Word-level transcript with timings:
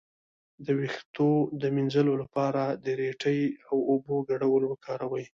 د 0.65 0.67
ویښتو 0.79 1.29
د 1.61 1.63
مینځلو 1.75 2.13
لپاره 2.21 2.63
د 2.83 2.85
ریټې 2.99 3.39
او 3.69 3.77
اوبو 3.91 4.15
ګډول 4.29 4.63
وکاروئ 4.67 5.25